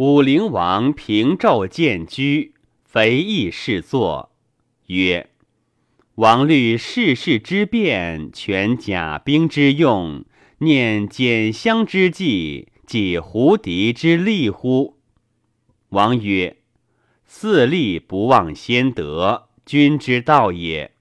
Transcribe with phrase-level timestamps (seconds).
[0.00, 2.54] 武陵王平昼见居，
[2.86, 4.30] 肥义侍坐，
[4.86, 5.28] 曰
[6.16, 10.24] ：“王虑世事之变，全甲兵之用，
[10.60, 14.96] 念简相之计，即胡敌之利乎？”
[15.90, 16.56] 王曰
[17.26, 20.92] ：“四立不忘先德，君之道也；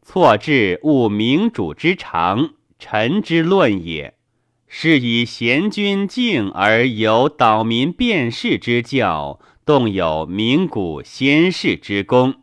[0.00, 4.14] 错置勿明主之长，臣之论也。”
[4.68, 12.34] 是以贤君敬而有导民辨事之教，动有明古先世之功。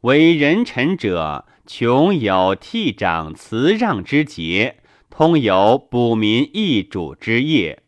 [0.00, 4.76] 为人臣者，穷有替长辞让之节，
[5.10, 7.82] 通有补民益主之业。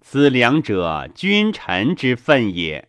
[0.00, 2.88] 此两者，君臣之分也。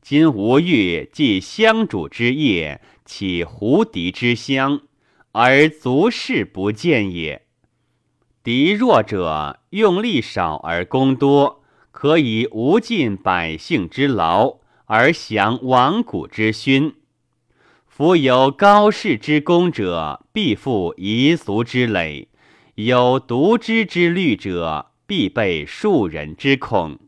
[0.00, 4.80] 今吾欲继相主之业，起胡敌之乡，
[5.30, 7.42] 而足事不见也。
[8.44, 14.56] 敌弱者用力少而功多，可以无尽百姓之劳
[14.86, 16.92] 而享亡古之勋。
[17.86, 22.26] 夫有高士之功者，必负夷俗之累；
[22.74, 26.98] 有独之之虑者，必备庶人之恐。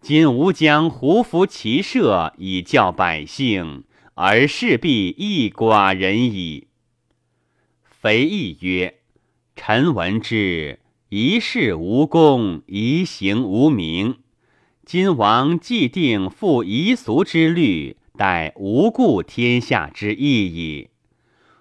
[0.00, 3.82] 今吾将胡服骑射以教百姓，
[4.14, 6.68] 而势必一寡人矣。
[7.82, 9.00] 肥义曰。
[9.58, 14.18] 臣闻之，一事无功，一行无名。
[14.84, 20.90] 今王既定复夷俗之律，待无故天下之意矣。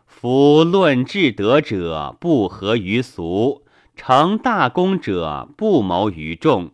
[0.05, 3.63] 夫论至德者，不合于俗；
[3.95, 6.71] 成大功者，不谋于众。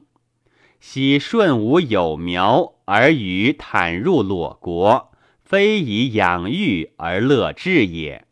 [0.80, 5.12] 昔舜武有苗，而与坦入裸国，
[5.46, 8.26] 非以养育而乐治也。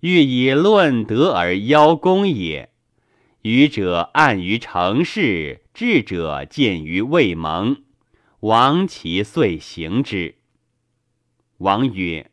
[0.00, 2.70] 欲以论德而邀功也。
[3.42, 7.82] 愚者暗于成事，智者见于未萌。
[8.40, 10.36] 王其遂行之。
[11.58, 12.30] 王曰：“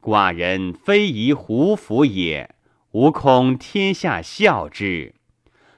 [0.00, 2.54] 寡人非宜胡服也，
[2.92, 5.14] 吾恐天下笑之。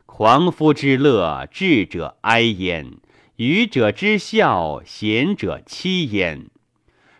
[0.04, 3.00] 狂夫之乐，智者哀焉；
[3.36, 6.46] 愚者之笑，贤者欺焉。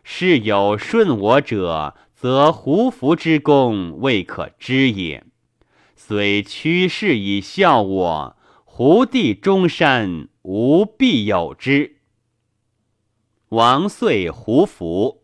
[0.03, 5.25] 是有顺我者。”则胡服之功未可知也。
[5.97, 8.37] 虽屈士以效我，
[8.67, 11.97] 胡地中山无必有之。
[13.49, 15.23] 王遂胡服，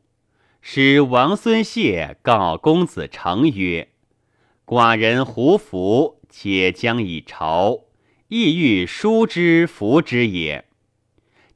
[0.62, 3.90] 使王孙谢告公子成曰
[4.64, 7.80] ：“寡人胡服，且将以朝，
[8.28, 10.64] 意欲书之服之也。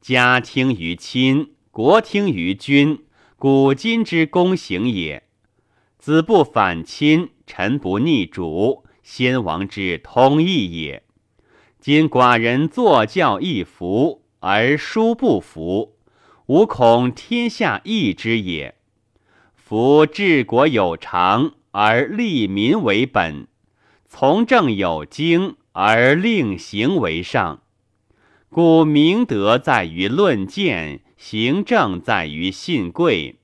[0.02, 5.22] 家听于亲，国听于君，古今之公行也。”
[6.00, 11.02] 子不反亲，臣不逆主，先王之通义也。
[11.78, 15.96] 今寡人坐教一服，而书不服，
[16.46, 18.76] 吾恐天下异之也。
[19.54, 23.44] 夫治国有常，而利民为本；
[24.08, 27.60] 从政有经，而令行为上。
[28.48, 33.36] 故明德在于论谏，行政在于信贵。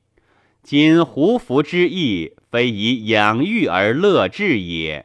[0.62, 2.32] 今胡服之意。
[2.56, 5.04] 非以养育而乐治也。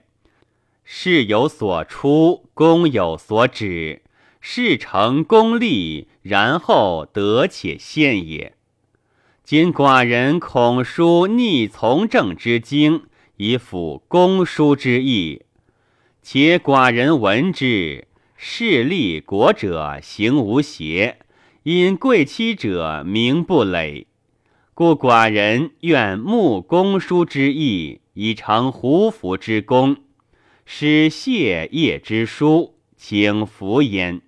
[0.85, 4.03] 事有所出，功有所止，
[4.39, 8.53] 事成功立，然后得且现也。
[9.43, 13.03] 今寡人恐书逆从政之经，
[13.35, 15.41] 以辅公书之意。
[16.21, 18.07] 且寡人闻之，
[18.37, 21.17] 势立国者行无邪，
[21.63, 24.07] 因贵戚者名不累。
[24.81, 29.97] 故寡人愿慕公书之意，以成胡服之功，
[30.65, 34.21] 使谢业之书，请服焉。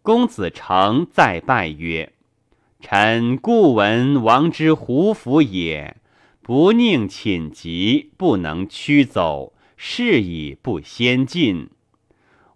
[0.00, 2.14] 公子成再拜曰
[2.80, 5.98] ：“臣故闻王之胡服也，
[6.40, 11.68] 不宁寝疾，不能驱走，是以不先进。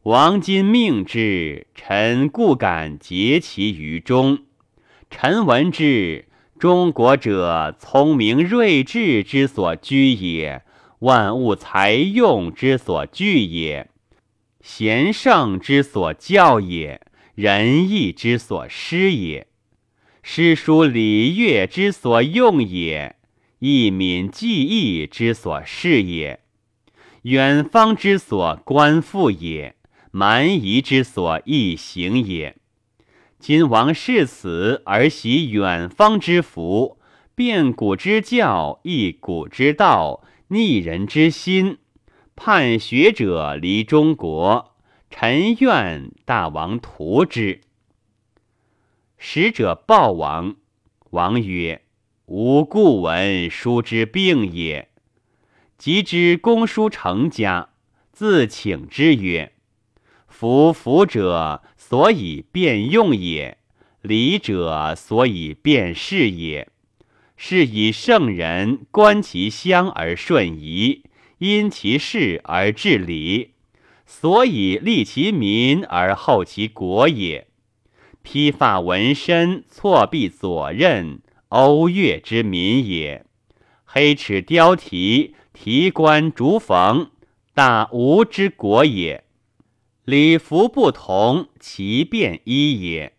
[0.05, 4.39] 王今命之，臣故敢竭其于中。
[5.11, 6.25] 臣闻之。”
[6.59, 10.63] 中国者，聪明睿智之所居也；
[11.01, 13.89] 万物才用之所聚也；
[14.61, 17.01] 贤圣之所教也；
[17.35, 19.47] 仁义之所施也；
[20.23, 23.17] 诗书礼乐之所用也；
[23.59, 26.39] 义敏技艺之所事也；
[27.23, 29.75] 远方之所观复也；
[30.13, 32.57] 蛮夷之所易行也。
[33.47, 36.99] 今王视此而袭远方之福，
[37.35, 41.77] 变古之教，易古之道，逆人之心，
[42.35, 44.75] 叛学者离中国。
[45.11, 47.61] 臣愿大王图之。
[49.19, 50.57] 使者报王。
[51.11, 51.83] 王曰
[52.25, 54.89] ：“吾故闻书之病也。”
[55.77, 57.69] 及之公叔成家，
[58.11, 59.53] 自请之曰
[60.27, 63.57] ：“夫福者，所以变用也；
[64.01, 66.67] 礼者，所以变事也。
[67.37, 71.03] 是以圣人观其相而顺仪，
[71.37, 73.51] 因其事而治礼，
[74.07, 77.49] 所以利其民而后其国也。”
[78.25, 81.19] 披发纹身，错臂左衽，
[81.51, 83.25] 欧越之民也；
[83.85, 87.11] 黑齿雕蹄，提冠逐冯，
[87.53, 89.24] 大吴之国也。
[90.05, 93.15] 礼服不同，其变一也。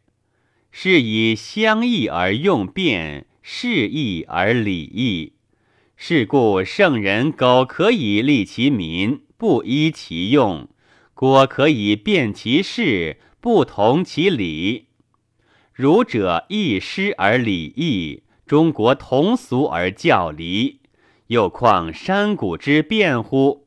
[0.70, 5.34] 是以相异而用变，适异而礼异。
[5.96, 10.68] 是故圣人苟可以利其民，不依其用；
[11.16, 14.90] 国可以变其事，不同其礼。
[15.74, 20.82] 儒者义师而礼义，中国同俗而教离，
[21.28, 23.65] 又况山谷之变乎？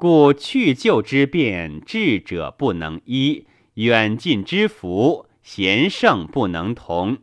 [0.00, 3.44] 故去旧之变，智者不能依；
[3.74, 7.18] 远近之福，贤圣不能同。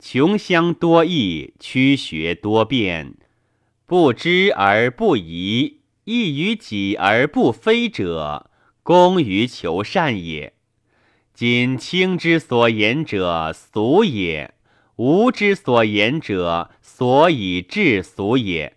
[0.00, 3.14] 穷乡多异，曲学多变，
[3.86, 8.50] 不知而不疑，异于己而不非者，
[8.82, 10.54] 功于求善也。
[11.32, 14.54] 今卿之所言者俗也，
[14.96, 18.76] 吾之所言者所以治俗也。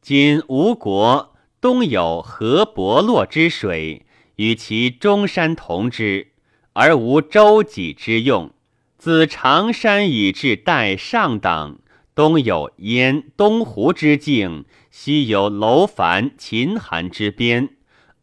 [0.00, 6.28] 今吴国东有河伯洛之水，与其中山同之，
[6.72, 8.50] 而无舟楫之用。
[8.96, 11.78] 自长山以至代上党，
[12.14, 17.68] 东有燕东湖之境，西有楼烦秦韩之边，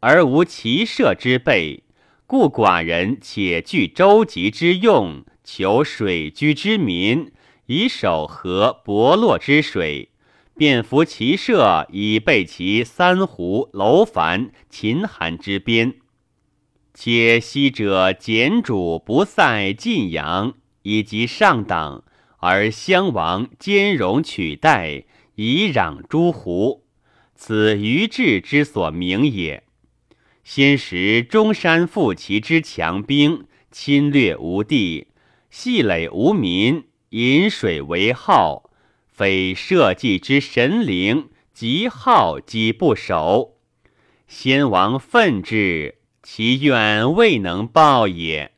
[0.00, 1.84] 而无骑射之备。
[2.26, 7.30] 故寡人且据舟楫之用，求水居之民，
[7.66, 10.10] 以守河伯洛之水，
[10.58, 15.94] 便服其射，以备其三湖楼烦秦韩之边。
[16.92, 22.02] 且昔者简主不塞晋阳，以及上党，
[22.38, 25.04] 而襄王兼容取代，
[25.36, 26.82] 以攘诸胡，
[27.36, 29.62] 此于治之所明也。
[30.42, 35.06] 先时中山复其之强兵，侵略无地，
[35.50, 38.67] 细垒无民，饮水为号，
[39.18, 43.56] 非社稷之神灵，即好即不守。
[44.28, 48.52] 先王愤之，其愿未能报也。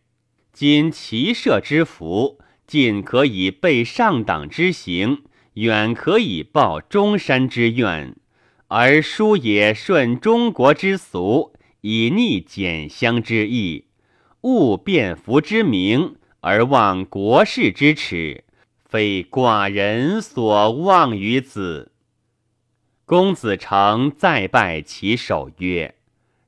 [0.53, 5.23] 今骑射之福，尽可以备上党之行，
[5.55, 8.15] 远可以报中山之愿，
[8.69, 11.55] 而书也顺中国之俗。
[11.81, 13.87] 以逆简相之意，
[14.43, 18.45] 勿变服之名，而忘国事之耻，
[18.91, 21.93] 非寡人所望于子。
[23.05, 25.95] 公子成再拜其首曰：“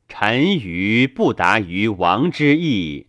[0.09, 3.07] 臣愚不达于王之意，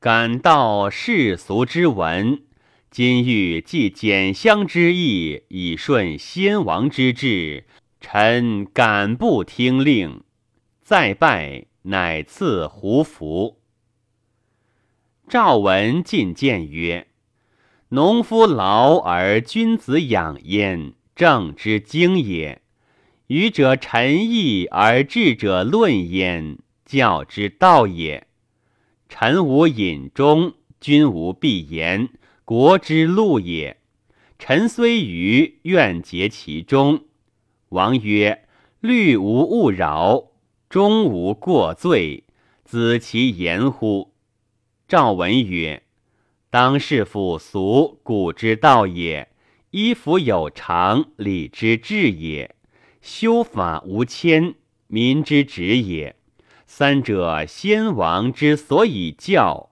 [0.00, 2.42] 感道世俗之文。
[2.90, 7.64] 今欲继简相之意，以顺先王之志，
[8.00, 10.24] 臣敢不听令。”
[10.82, 13.60] 再拜，乃赐胡服。
[15.28, 17.06] 赵文进谏曰
[17.94, 22.62] ：“农夫劳而君子养焉，正之经也；
[23.26, 26.56] 愚者陈义而智者论焉，
[26.86, 28.26] 教之道也。
[29.10, 32.08] 臣无隐忠，君无必言，
[32.46, 33.76] 国之路也。
[34.38, 37.04] 臣虽愚，愿竭其中。”
[37.68, 38.46] 王曰
[38.80, 40.28] ：“虑无勿扰。”
[40.70, 42.24] 终无过罪，
[42.64, 44.14] 子其言乎？
[44.88, 45.82] 赵文曰
[46.52, 49.28] ：“当世父俗，古之道也；
[49.70, 52.50] 衣服有常，礼之治也；
[53.00, 54.56] 修法无谦，
[54.86, 56.14] 民之职也。
[56.66, 59.70] 三者，先王之所以教。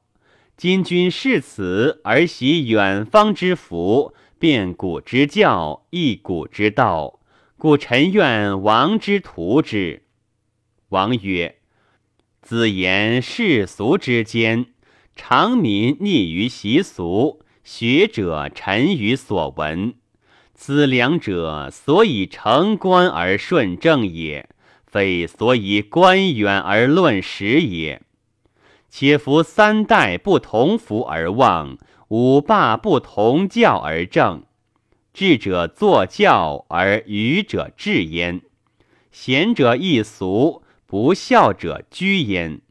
[0.56, 7.20] 今君视此而习远方之福，变古之教，易古之道，
[7.58, 10.04] 故臣愿王之图之。”
[10.88, 11.56] 王曰
[12.40, 14.64] ：“子言世俗之间，
[15.22, 19.92] 常民逆于习俗，学者沉于所闻。
[20.54, 24.48] 此两者，所以成官而顺政也，
[24.86, 28.00] 非所以官远而论时也。
[28.88, 31.76] 且夫三代不同服而望，
[32.08, 34.44] 五霸不同教而正。
[35.12, 38.40] 智者作教而愚者治焉，
[39.12, 42.62] 贤者易俗。”不孝者居焉。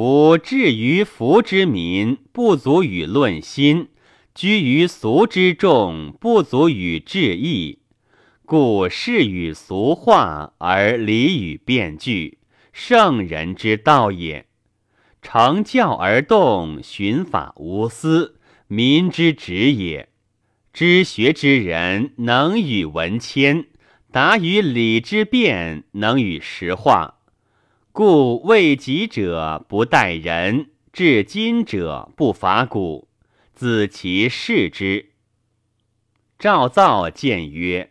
[0.00, 3.86] 夫至于福之民，不足与论心；
[4.32, 7.80] 居于俗之众，不足与治义。
[8.46, 12.38] 故事与俗化，而礼与变句，
[12.72, 14.46] 圣人之道也。
[15.20, 18.36] 成教而动，循法无私，
[18.68, 20.10] 民之职也。
[20.72, 23.64] 知学之人，能与文谦；
[24.12, 27.17] 达于礼之变，能与时化。
[27.98, 33.08] 故为己者不待人，至今者不伐古，
[33.52, 35.06] 子其视之。
[36.38, 37.90] 赵造谏曰：“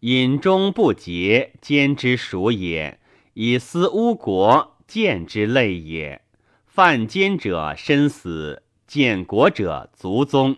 [0.00, 2.96] 饮中不节，奸之属也；
[3.34, 6.22] 以私污国，见之类也。
[6.64, 10.56] 犯奸者身死，见国者卒宗。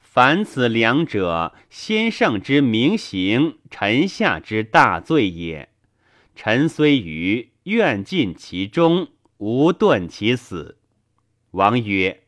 [0.00, 5.68] 凡此两者，先圣之明行，臣下之大罪也。
[6.34, 10.78] 臣虽愚。”愿尽其忠，无断其死。
[11.50, 12.22] 王曰：“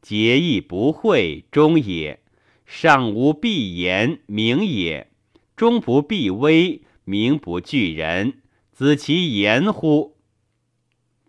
[0.00, 2.20] 节义不讳，忠也；
[2.64, 5.08] 上无必言，明也；
[5.54, 8.40] 忠不必威，名不惧人。
[8.72, 10.16] 子其言乎？”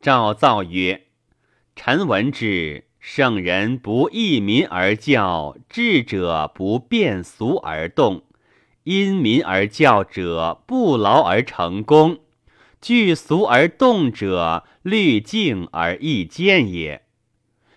[0.01, 1.07] 赵造曰
[1.75, 2.85] ：“臣闻之。
[3.01, 8.23] 圣人不义民而教，智者不变俗而动，
[8.83, 12.19] 因民而教者，不劳而成功。”
[12.81, 17.03] 惧俗而动者，虑静而易见也。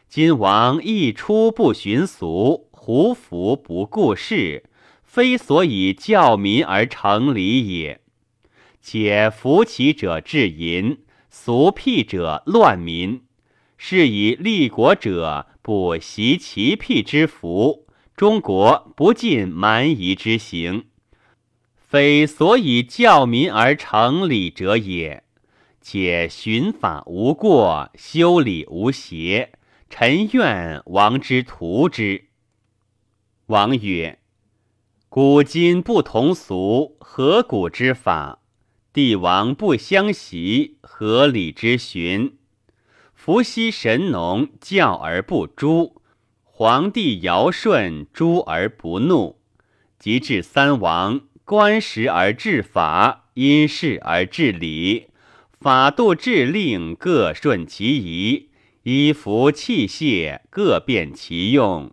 [0.09, 4.65] 今王一出不循俗，胡服不顾事，
[5.03, 8.01] 非所以教民而成礼也。
[8.81, 13.23] 且服其者治淫，俗辟者乱民。
[13.77, 20.85] 是以立国者不习其辟之福，中国不尽蛮夷之行。
[21.95, 25.23] 非所以教民而成礼者也，
[25.81, 29.53] 且循法无过，修礼无邪。
[29.89, 32.25] 臣愿王之图之。
[33.47, 34.19] 王曰
[35.09, 38.41] ：“古今不同俗，何古之法？
[38.93, 42.37] 帝王不相习，何礼之循？
[43.15, 45.93] 伏羲神农，教而不诛；
[46.43, 49.39] 皇帝尧舜，诛而不怒。
[50.01, 55.09] 及至三王。”观时而治法，因事而治理，
[55.61, 58.49] 法度制令各顺其宜，
[58.85, 61.93] 衣服器械各变其用。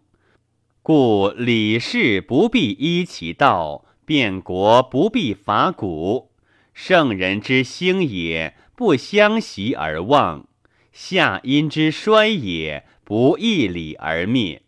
[0.81, 6.31] 故礼事不必依其道，变国不必伐古。
[6.73, 10.45] 圣人之兴也，不相习而忘；
[10.93, 14.61] 夏阴之衰也，不义礼而灭。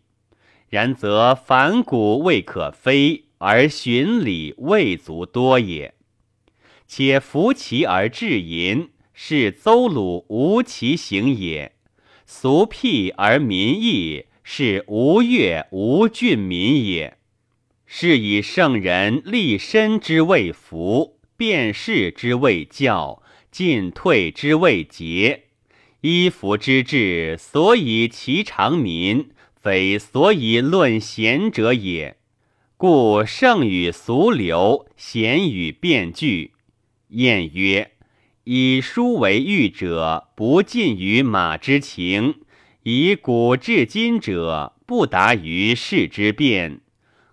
[0.68, 3.23] 然则反古未可非。
[3.46, 5.92] 而循礼未足多也，
[6.88, 11.72] 且服其而治淫，是邹鲁无其行也；
[12.24, 17.18] 俗辟而民义，是吴越无郡民也。
[17.84, 25.42] 是以圣人立身之谓服，辨事之谓教，进退之谓节。
[26.00, 32.16] 衣服之志，所以其长民，非所以论贤者也。
[32.76, 36.54] 故圣与俗流，贤与辩句。
[37.10, 37.92] 晏曰
[38.42, 42.34] ：“以书为喻者，不近于马之情；
[42.82, 46.80] 以古至今者，不达于世之变。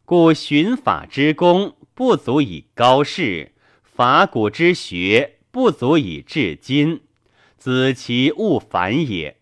[0.05, 3.49] 故循法之功，不足以高士；
[3.83, 7.01] 法古之学，不足以治今。
[7.57, 9.37] 子其勿反也。”